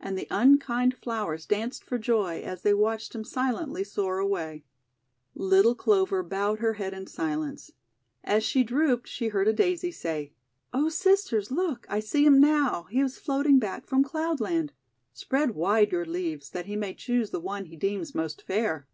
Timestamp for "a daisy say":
9.48-10.34